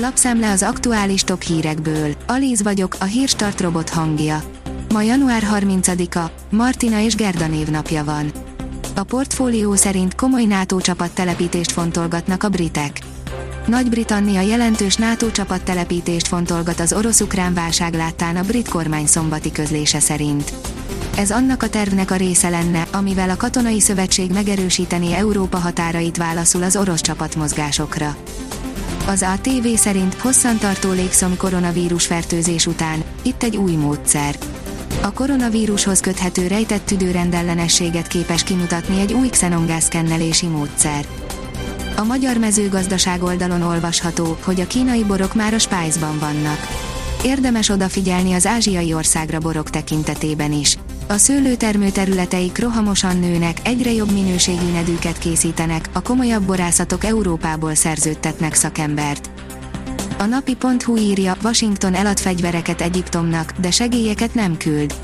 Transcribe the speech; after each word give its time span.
Lapszemle 0.00 0.50
az 0.50 0.62
aktuális 0.62 1.22
top 1.22 1.42
hírekből. 1.42 2.14
Alíz 2.26 2.62
vagyok, 2.62 2.96
a 3.00 3.04
hírstart 3.04 3.60
robot 3.60 3.88
hangja. 3.88 4.42
Ma 4.92 5.02
január 5.02 5.42
30-a, 5.54 6.30
Martina 6.50 7.00
és 7.00 7.14
Gerda 7.14 7.46
névnapja 7.46 8.04
van. 8.04 8.32
A 8.94 9.02
portfólió 9.02 9.74
szerint 9.74 10.14
komoly 10.14 10.44
NATO 10.44 10.80
csapattelepítést 10.80 11.72
fontolgatnak 11.72 12.42
a 12.42 12.48
britek. 12.48 13.00
Nagy-Britannia 13.66 14.40
jelentős 14.40 14.96
NATO 14.96 15.30
csapattelepítést 15.30 16.28
fontolgat 16.28 16.80
az 16.80 16.92
orosz-ukrán 16.92 17.54
válság 17.54 17.94
láttán 17.94 18.36
a 18.36 18.42
brit 18.42 18.68
kormány 18.68 19.06
szombati 19.06 19.52
közlése 19.52 20.00
szerint. 20.00 20.52
Ez 21.16 21.30
annak 21.30 21.62
a 21.62 21.68
tervnek 21.68 22.10
a 22.10 22.16
része 22.16 22.48
lenne, 22.48 22.86
amivel 22.92 23.30
a 23.30 23.36
katonai 23.36 23.80
szövetség 23.80 24.30
megerősíteni 24.30 25.14
Európa 25.14 25.58
határait 25.58 26.16
válaszul 26.16 26.62
az 26.62 26.76
orosz 26.76 27.00
csapatmozgásokra. 27.00 28.16
Az 29.08 29.26
ATV 29.34 29.66
szerint 29.74 30.14
hosszantartó 30.14 30.90
légszom 30.90 31.36
koronavírus 31.36 32.06
fertőzés 32.06 32.66
után, 32.66 33.04
itt 33.22 33.42
egy 33.42 33.56
új 33.56 33.72
módszer. 33.72 34.38
A 35.02 35.12
koronavírushoz 35.12 36.00
köthető 36.00 36.46
rejtett 36.46 36.86
tüdőrendellenességet 36.86 38.06
képes 38.06 38.42
kimutatni 38.42 39.00
egy 39.00 39.12
új 39.12 39.28
xenongáz-kennelési 39.28 40.46
módszer. 40.46 41.06
A 41.96 42.04
magyar 42.04 42.36
mezőgazdaság 42.36 43.22
oldalon 43.22 43.62
olvasható, 43.62 44.36
hogy 44.44 44.60
a 44.60 44.66
kínai 44.66 45.04
borok 45.04 45.34
már 45.34 45.54
a 45.54 45.58
spájzban 45.58 46.18
vannak. 46.18 46.58
Érdemes 47.24 47.68
odafigyelni 47.68 48.32
az 48.32 48.46
ázsiai 48.46 48.94
országra 48.94 49.38
borok 49.38 49.70
tekintetében 49.70 50.52
is. 50.52 50.78
A 51.10 51.16
szőlőtermő 51.16 51.90
területeik 51.90 52.58
rohamosan 52.58 53.18
nőnek, 53.18 53.58
egyre 53.64 53.92
jobb 53.92 54.12
minőségű 54.12 54.70
nedűket 54.72 55.18
készítenek, 55.18 55.88
a 55.92 56.02
komolyabb 56.02 56.42
borászatok 56.42 57.04
Európából 57.04 57.74
szerződtetnek 57.74 58.54
szakembert. 58.54 59.30
A 60.18 60.24
napi.hu 60.24 60.96
írja, 60.96 61.36
Washington 61.42 61.94
elad 61.94 62.18
fegyvereket 62.18 62.80
Egyiptomnak, 62.80 63.52
de 63.60 63.70
segélyeket 63.70 64.34
nem 64.34 64.56
küld. 64.56 64.94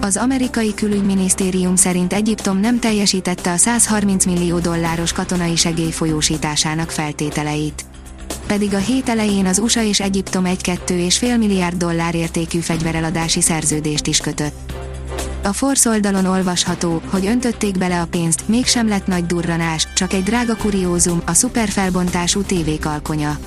Az 0.00 0.16
amerikai 0.16 0.74
külügyminisztérium 0.74 1.76
szerint 1.76 2.12
Egyiptom 2.12 2.58
nem 2.60 2.78
teljesítette 2.78 3.52
a 3.52 3.56
130 3.56 4.24
millió 4.24 4.58
dolláros 4.58 5.12
katonai 5.12 5.56
segély 5.56 5.90
folyósításának 5.90 6.90
feltételeit. 6.90 7.84
Pedig 8.46 8.74
a 8.74 8.78
hét 8.78 9.08
elején 9.08 9.46
az 9.46 9.58
USA 9.58 9.82
és 9.82 10.00
Egyiptom 10.00 10.44
1-2,5 10.46 11.38
milliárd 11.38 11.76
dollár 11.76 12.14
értékű 12.14 12.58
fegyvereladási 12.58 13.40
szerződést 13.40 14.06
is 14.06 14.18
kötött. 14.18 14.72
A 15.44 15.52
Force 15.52 15.90
oldalon 15.90 16.24
olvasható, 16.24 17.02
hogy 17.10 17.26
öntötték 17.26 17.78
bele 17.78 18.00
a 18.00 18.06
pénzt, 18.06 18.48
mégsem 18.48 18.88
lett 18.88 19.06
nagy 19.06 19.26
durranás, 19.26 19.86
csak 19.94 20.12
egy 20.12 20.22
drága 20.22 20.56
kuriózum, 20.56 21.22
a 21.26 21.32
szuperfelbontású 21.32 22.42
tévék 22.42 22.86
alkonya. 22.86 23.38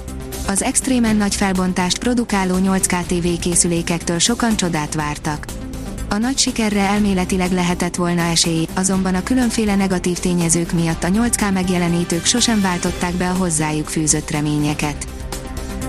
Az 0.48 0.64
extrémen 0.64 1.16
nagy 1.16 1.36
felbontást 1.36 1.98
produkáló 1.98 2.56
8K 2.58 3.06
TV 3.06 3.42
készülékektől 3.42 4.20
sokan 4.20 4.56
csodát 4.56 4.94
vártak. 4.94 5.46
A 6.10 6.18
nagy 6.18 6.38
sikerre 6.38 6.80
elméletileg 6.80 7.52
lehetett 7.52 7.96
volna 7.96 8.22
esély, 8.22 8.68
azonban 8.74 9.16
a 9.16 9.24
különféle 9.24 9.76
negatív 9.76 10.18
tényezők 10.18 10.72
miatt 10.72 11.04
a 11.04 11.08
8K 11.08 11.54
megjelenítők 11.54 12.26
sosem 12.26 12.62
váltották 12.62 13.14
be 13.14 13.30
a 13.30 13.36
hozzájuk 13.36 13.88
fűzött 13.88 14.32
reményeket. 14.32 15.08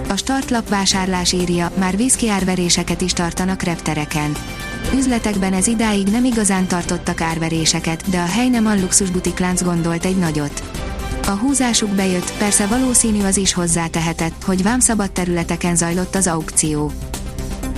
A 0.09 0.17
startlap 0.17 0.69
vásárlás 0.69 1.33
írja, 1.33 1.73
már 1.79 1.97
vízkiárveréseket 1.97 3.01
is 3.01 3.13
tartanak 3.13 3.63
reptereken. 3.63 4.37
Üzletekben 4.95 5.53
ez 5.53 5.67
idáig 5.67 6.09
nem 6.09 6.25
igazán 6.25 6.67
tartottak 6.67 7.21
árveréseket, 7.21 8.11
de 8.11 8.19
a 8.19 8.25
hely 8.25 8.49
nem 8.49 8.67
a 8.67 8.75
gondolt 9.65 10.05
egy 10.05 10.17
nagyot. 10.17 10.63
A 11.27 11.31
húzásuk 11.31 11.91
bejött, 11.91 12.33
persze 12.39 12.67
valószínű 12.67 13.23
az 13.23 13.37
is 13.37 13.53
hozzátehetett, 13.53 14.43
hogy 14.45 14.63
vámszabad 14.63 15.11
területeken 15.11 15.77
zajlott 15.77 16.15
az 16.15 16.27
aukció. 16.27 16.93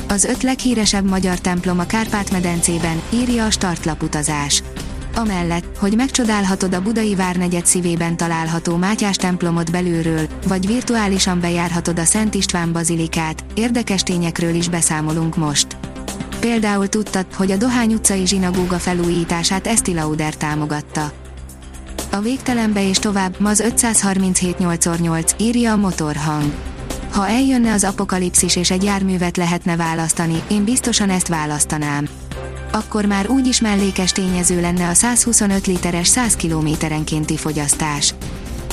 Az 0.08 0.24
öt 0.24 0.42
leghíresebb 0.42 1.08
magyar 1.08 1.38
templom 1.38 1.78
a 1.78 1.86
Kárpát-medencében, 1.86 3.02
írja 3.10 3.44
a 3.44 3.50
startlaputazás. 3.50 4.62
Amellett, 5.14 5.76
hogy 5.78 5.96
megcsodálhatod 5.96 6.74
a 6.74 6.82
budai 6.82 7.14
várnegyed 7.14 7.66
szívében 7.66 8.16
található 8.16 8.76
Mátyás 8.76 9.16
templomot 9.16 9.70
belülről, 9.70 10.28
vagy 10.46 10.66
virtuálisan 10.66 11.40
bejárhatod 11.40 11.98
a 11.98 12.04
Szent 12.04 12.34
István 12.34 12.72
bazilikát, 12.72 13.44
érdekes 13.54 14.02
tényekről 14.02 14.54
is 14.54 14.68
beszámolunk 14.68 15.36
most. 15.36 15.77
Például 16.40 16.88
tudtad, 16.88 17.26
hogy 17.34 17.50
a 17.50 17.56
Dohány 17.56 17.92
utcai 17.92 18.26
zsinagóga 18.26 18.78
felújítását 18.78 19.66
Esti 19.66 19.94
Lauder 19.94 20.34
támogatta. 20.34 21.12
A 22.10 22.20
végtelenbe 22.20 22.88
és 22.88 22.98
tovább, 22.98 23.40
ma 23.40 23.48
az 23.48 23.60
537 23.60 24.56
8x8, 24.60 25.30
írja 25.36 25.72
a 25.72 25.76
motorhang. 25.76 26.52
Ha 27.12 27.28
eljönne 27.28 27.72
az 27.72 27.84
apokalipszis 27.84 28.56
és 28.56 28.70
egy 28.70 28.82
járművet 28.82 29.36
lehetne 29.36 29.76
választani, 29.76 30.42
én 30.48 30.64
biztosan 30.64 31.10
ezt 31.10 31.28
választanám. 31.28 32.08
Akkor 32.72 33.04
már 33.04 33.28
úgyis 33.28 33.60
mellékes 33.60 34.12
tényező 34.12 34.60
lenne 34.60 34.88
a 34.88 34.94
125 34.94 35.66
literes 35.66 36.08
100 36.08 36.36
kilométerenkénti 36.36 37.36
fogyasztás. 37.36 38.14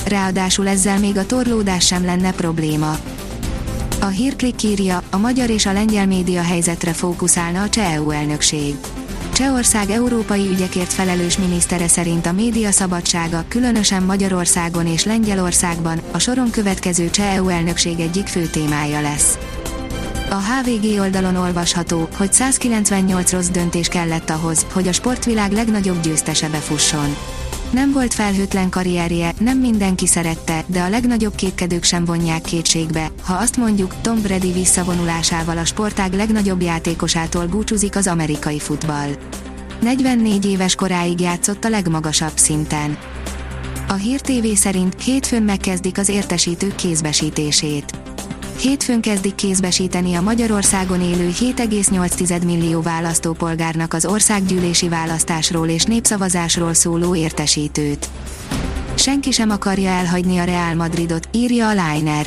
Ráadásul 0.06 0.68
ezzel 0.68 0.98
még 0.98 1.16
a 1.16 1.26
torlódás 1.26 1.86
sem 1.86 2.04
lenne 2.04 2.32
probléma. 2.32 2.98
A 4.00 4.06
hírklik 4.06 4.62
írja, 4.62 5.02
a 5.10 5.16
magyar 5.16 5.50
és 5.50 5.66
a 5.66 5.72
lengyel 5.72 6.06
média 6.06 6.42
helyzetre 6.42 6.92
fókuszálna 6.92 7.62
a 7.62 7.68
cseh 7.68 7.94
EU 7.94 8.10
elnökség. 8.10 8.74
Csehország 9.32 9.90
európai 9.90 10.48
ügyekért 10.48 10.92
felelős 10.92 11.38
minisztere 11.38 11.88
szerint 11.88 12.26
a 12.26 12.32
média 12.32 12.70
szabadsága, 12.70 13.44
különösen 13.48 14.02
Magyarországon 14.02 14.86
és 14.86 15.04
Lengyelországban, 15.04 16.00
a 16.10 16.18
soron 16.18 16.50
következő 16.50 17.10
cseh 17.10 17.34
EU 17.34 17.48
elnökség 17.48 18.00
egyik 18.00 18.26
fő 18.26 18.46
témája 18.46 19.00
lesz. 19.00 19.38
A 20.30 20.34
HVG 20.34 21.00
oldalon 21.00 21.36
olvasható, 21.36 22.08
hogy 22.16 22.32
198 22.32 23.32
rossz 23.32 23.48
döntés 23.48 23.88
kellett 23.88 24.30
ahhoz, 24.30 24.66
hogy 24.72 24.88
a 24.88 24.92
sportvilág 24.92 25.52
legnagyobb 25.52 26.00
győztese 26.00 26.48
befusson. 26.48 27.16
Nem 27.70 27.92
volt 27.92 28.14
felhőtlen 28.14 28.70
karrierje, 28.70 29.32
nem 29.38 29.58
mindenki 29.58 30.06
szerette, 30.06 30.64
de 30.66 30.80
a 30.80 30.88
legnagyobb 30.88 31.34
kétkedők 31.34 31.82
sem 31.84 32.04
vonják 32.04 32.42
kétségbe, 32.42 33.10
ha 33.22 33.34
azt 33.34 33.56
mondjuk, 33.56 33.94
Tom 34.00 34.20
Brady 34.22 34.52
visszavonulásával 34.52 35.58
a 35.58 35.64
sportág 35.64 36.12
legnagyobb 36.12 36.62
játékosától 36.62 37.46
búcsúzik 37.46 37.96
az 37.96 38.06
amerikai 38.06 38.58
futball. 38.58 39.08
44 39.80 40.46
éves 40.46 40.74
koráig 40.74 41.20
játszott 41.20 41.64
a 41.64 41.68
legmagasabb 41.68 42.36
szinten. 42.36 42.98
A 43.88 43.94
Hír 43.94 44.20
TV 44.20 44.46
szerint 44.54 45.02
hétfőn 45.02 45.42
megkezdik 45.42 45.98
az 45.98 46.08
értesítők 46.08 46.74
kézbesítését. 46.74 47.98
Hétfőn 48.60 49.00
kezdik 49.00 49.34
kézbesíteni 49.34 50.14
a 50.14 50.20
Magyarországon 50.20 51.00
élő 51.00 51.28
7,8 51.28 52.44
millió 52.44 52.80
választópolgárnak 52.80 53.94
az 53.94 54.06
országgyűlési 54.06 54.88
választásról 54.88 55.68
és 55.68 55.84
népszavazásról 55.84 56.74
szóló 56.74 57.14
értesítőt. 57.14 58.08
Senki 58.94 59.30
sem 59.30 59.50
akarja 59.50 59.90
elhagyni 59.90 60.38
a 60.38 60.44
Real 60.44 60.74
Madridot, 60.74 61.28
írja 61.32 61.68
a 61.68 61.70
Liner. 61.70 62.26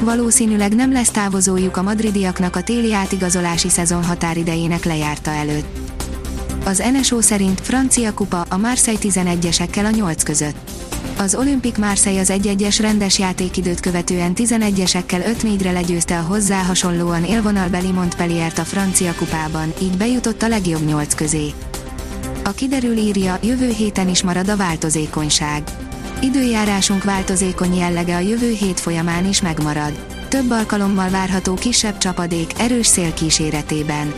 Valószínűleg 0.00 0.74
nem 0.74 0.92
lesz 0.92 1.10
távozójuk 1.10 1.76
a 1.76 1.82
madridiaknak 1.82 2.56
a 2.56 2.62
téli 2.62 2.92
átigazolási 2.92 3.68
szezon 3.68 4.04
határidejének 4.04 4.84
lejárta 4.84 5.30
előtt. 5.30 5.78
Az 6.64 6.82
NSO 6.92 7.20
szerint 7.20 7.60
francia 7.60 8.14
kupa 8.14 8.44
a 8.48 8.56
Marseille 8.56 9.00
11-esekkel 9.02 9.84
a 9.84 9.90
8 9.90 10.22
között. 10.22 10.81
Az 11.18 11.34
Olympic 11.34 11.78
Marseille 11.78 12.20
az 12.20 12.32
1-1-es 12.34 12.78
rendes 12.80 13.18
játékidőt 13.18 13.80
követően 13.80 14.32
11-esekkel 14.34 15.36
5-4-re 15.42 15.72
legyőzte 15.72 16.18
a 16.18 16.22
hozzá 16.22 16.62
hasonlóan 16.62 17.24
élvonalbeli 17.24 17.90
Montpelliert 17.90 18.58
a 18.58 18.64
francia 18.64 19.14
kupában, 19.14 19.72
így 19.82 19.96
bejutott 19.96 20.42
a 20.42 20.48
legjobb 20.48 20.84
8 20.86 21.14
közé. 21.14 21.52
A 22.44 22.50
kiderül 22.50 22.96
írja, 22.96 23.38
jövő 23.42 23.68
héten 23.68 24.08
is 24.08 24.22
marad 24.22 24.48
a 24.48 24.56
változékonyság. 24.56 25.62
Időjárásunk 26.20 27.04
változékony 27.04 27.74
jellege 27.74 28.16
a 28.16 28.20
jövő 28.20 28.50
hét 28.50 28.80
folyamán 28.80 29.28
is 29.28 29.42
megmarad. 29.42 30.06
Több 30.28 30.50
alkalommal 30.50 31.10
várható 31.10 31.54
kisebb 31.54 31.98
csapadék, 31.98 32.52
erős 32.58 32.86
szél 32.86 33.14
kíséretében. 33.14 34.14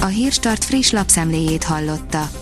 A 0.00 0.06
Hírstart 0.06 0.64
friss 0.64 0.90
lapszemléjét 0.90 1.64
hallotta. 1.64 2.41